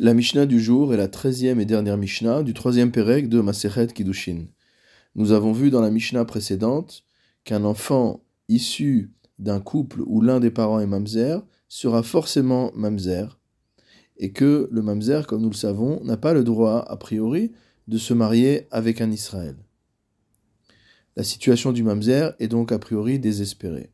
[0.00, 3.88] La Mishnah du jour est la treizième et dernière Mishnah du troisième Pérec de Masechet
[3.88, 4.44] Kiddushin.
[5.16, 7.02] Nous avons vu dans la Mishnah précédente
[7.42, 13.40] qu'un enfant issu d'un couple où l'un des parents est mamzer sera forcément mamzer
[14.18, 17.50] et que le mamzer, comme nous le savons, n'a pas le droit a priori
[17.88, 19.56] de se marier avec un Israël.
[21.16, 23.90] La situation du mamzer est donc a priori désespérée.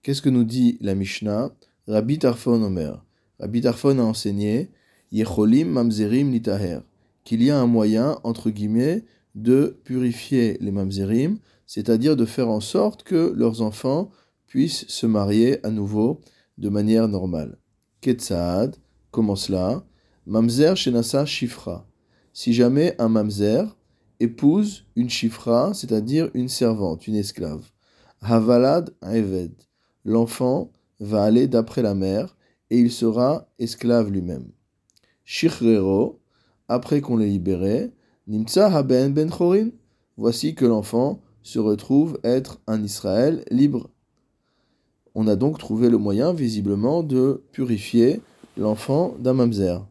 [0.00, 1.54] Qu'est-ce que nous dit la Mishnah?
[1.88, 3.04] Rabbi Tarfon Omer.
[3.38, 4.70] Rabbi Tarfon a enseigné
[5.12, 6.80] Mamzerim litaher,
[7.24, 12.60] qu'il y a un moyen, entre guillemets, de purifier les mamzerim, c'est-à-dire de faire en
[12.60, 14.10] sorte que leurs enfants
[14.46, 16.20] puissent se marier à nouveau
[16.58, 17.58] de manière normale.
[18.00, 18.76] Ketsaad,
[19.10, 19.84] comment cela?
[20.26, 21.86] Mamzer shenasa shifra.
[22.32, 23.76] Si jamais un mamzer
[24.20, 27.70] épouse une shifra, c'est-à-dire une servante, une esclave.
[28.20, 29.52] Havalad eved.
[30.04, 32.36] L'enfant va aller d'après la mère
[32.70, 34.50] et il sera esclave lui-même.
[35.34, 36.20] Shichrero,
[36.68, 37.90] après qu'on l'ait libéré,
[38.26, 39.70] Nimtsa haben ben chorin.
[40.18, 43.88] Voici que l'enfant se retrouve être un Israël libre.
[45.14, 48.20] On a donc trouvé le moyen, visiblement, de purifier
[48.58, 49.88] l'enfant d'un mamzer.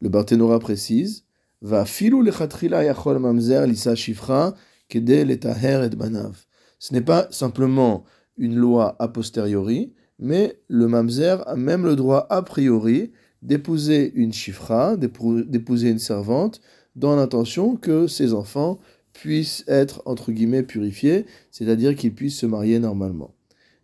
[0.00, 1.24] Le Barthénora précise
[1.60, 4.54] Va filou yachol mamzer lisa shifra
[4.88, 6.46] kede letaher et banav.
[6.78, 8.04] Ce n'est pas simplement
[8.38, 13.10] une loi a posteriori, mais le mamzer a même le droit a priori
[13.44, 16.60] d'épouser une chifra, d'épouser une servante,
[16.96, 18.78] dans l'intention que ses enfants
[19.12, 23.34] puissent être, entre guillemets, purifiés, c'est-à-dire qu'ils puissent se marier normalement.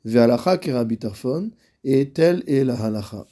[0.05, 1.50] Ve'alacha ke Tarfon,
[1.84, 3.27] et telle est la halacha.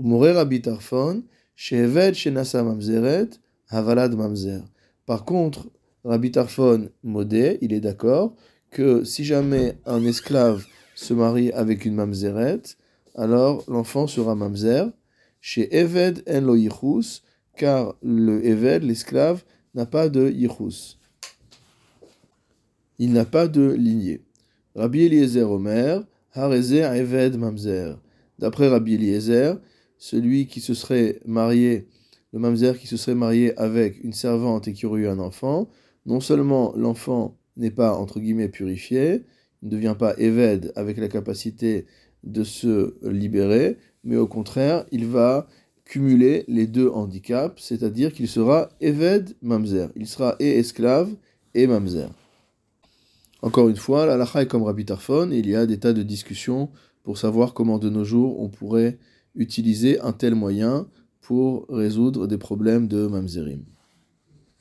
[0.00, 1.22] Umore Rabbi Tarfon,
[1.54, 4.62] sheved shenasa mamzeret, havalad mamzer.
[5.06, 5.68] Par contre,
[6.04, 8.34] Rabbi Tarfon modé, il est d'accord
[8.70, 12.62] que si jamais un esclave se marie avec une mamzeret,
[13.14, 14.90] alors l'enfant sera mamzer,
[15.42, 17.20] chez Eved en lo yichus,
[17.56, 19.42] car le Eved, l'esclave,
[19.74, 20.98] n'a pas de yichus.
[22.98, 24.22] Il n'a pas de lignée.
[24.76, 28.00] Rabbi Eliezer Omer, Harezer Eved Mamzer.
[28.38, 29.60] D'après Rabbi Eliezer,
[29.98, 31.88] celui qui se serait marié,
[32.32, 35.68] le Mamzer qui se serait marié avec une servante et qui aurait eu un enfant,
[36.06, 39.24] non seulement l'enfant n'est pas entre guillemets purifié,
[39.62, 41.86] ne devient pas Eved avec la capacité
[42.24, 45.46] de se libérer, mais au contraire, il va
[45.84, 49.90] cumuler les deux handicaps, c'est-à-dire qu'il sera Eved Mamzer.
[49.96, 51.14] Il sera et esclave
[51.54, 52.08] et Mamzer.
[53.42, 56.70] Encore une fois, la est comme Rabbi Tarfon, il y a des tas de discussions
[57.02, 58.98] pour savoir comment de nos jours on pourrait
[59.34, 60.86] utiliser un tel moyen
[61.20, 63.64] pour résoudre des problèmes de Mamzerim.